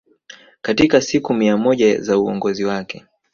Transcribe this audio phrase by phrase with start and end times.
[0.61, 3.05] katika siku mia moja za uongozi wake